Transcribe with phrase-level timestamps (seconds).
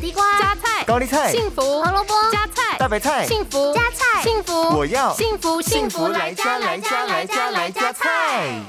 [0.00, 8.62] 地瓜、加菜、高丽菜、幸福、胡萝卜、加菜、大白菜、幸福、加菜、幸福，我要幸福幸福来加来加来加来加菜。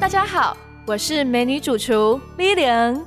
[0.00, 3.00] 大家好，我是美女主厨 Lilian。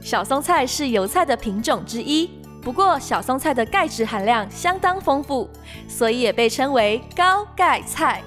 [0.00, 2.30] 小松菜是油菜的品种之一，
[2.62, 5.50] 不过小松菜的钙质含量相当丰富，
[5.88, 8.22] 所以也被称为高钙菜。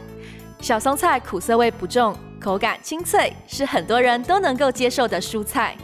[0.60, 5.78] 小松菜苦涩味不重，口感清脆，是很多人都能够接受的蔬菜。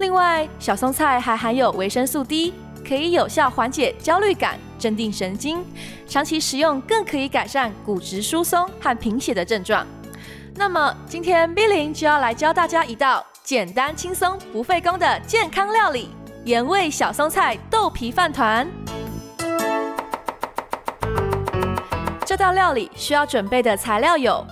[0.00, 2.54] 另外，小松菜还含有维生素 D，
[2.88, 5.62] 可以有效缓解焦虑感、镇定神经。
[6.08, 9.86] 长期食用更可以改善骨质疏松和贫血的症状。
[10.56, 16.08] 那么，今天 Billy 就要来教大家一道简单轻松、不费工的健康料理——
[16.46, 18.66] 盐味小松菜豆皮饭团。
[22.24, 24.42] 这道料理需要准备的材料有：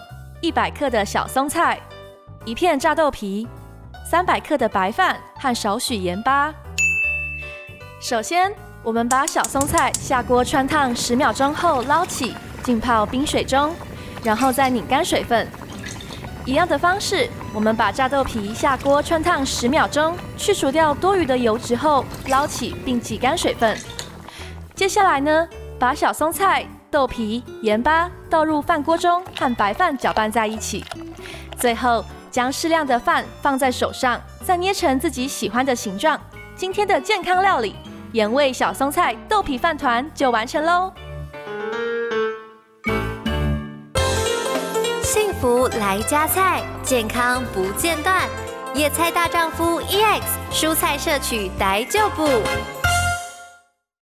[0.42, 1.80] 一百克的小松菜，
[2.44, 3.48] 一片炸豆皮，
[4.10, 6.50] 三百克的白饭和少许盐巴。
[8.00, 8.50] 首先，
[8.82, 13.74] 我们把小松菜下锅汆烫十秒钟后捞起，浸泡冰水中，
[14.24, 15.46] 然后再拧干水分。
[16.46, 23.76] 一样的方式，我们把炸豆皮下锅汆烫十秒钟，去除掉多余的油脂后，捞起并挤干水分。
[24.74, 25.46] 接下来呢，
[25.78, 26.64] 把小松菜。
[26.90, 30.82] 豆皮、盐巴倒入饭锅中，和白饭搅拌在一起。
[31.58, 36.20] 最后将适量的饭放在手上，再捏成自己喜欢的形状。
[36.54, 37.74] 今天的健康料理——
[38.12, 40.92] 盐味小松菜豆皮饭团就完成喽！
[45.02, 48.28] 幸福来加菜，健康不间断。
[48.74, 52.28] 野菜大丈夫 EX，蔬菜摄取逮就补。